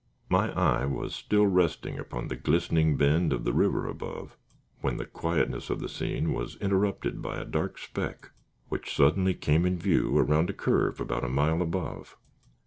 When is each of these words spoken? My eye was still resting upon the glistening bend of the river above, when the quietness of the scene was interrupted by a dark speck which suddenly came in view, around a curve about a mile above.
My 0.29 0.51
eye 0.53 0.85
was 0.85 1.13
still 1.13 1.45
resting 1.45 1.99
upon 1.99 2.27
the 2.27 2.35
glistening 2.35 2.97
bend 2.97 3.31
of 3.31 3.43
the 3.43 3.53
river 3.53 3.85
above, 3.85 4.35
when 4.79 4.97
the 4.97 5.05
quietness 5.05 5.69
of 5.69 5.79
the 5.79 5.87
scene 5.87 6.33
was 6.33 6.55
interrupted 6.55 7.21
by 7.21 7.39
a 7.39 7.45
dark 7.45 7.77
speck 7.77 8.31
which 8.67 8.95
suddenly 8.95 9.35
came 9.35 9.63
in 9.63 9.77
view, 9.77 10.17
around 10.17 10.49
a 10.49 10.53
curve 10.53 10.99
about 10.99 11.23
a 11.23 11.29
mile 11.29 11.61
above. 11.61 12.17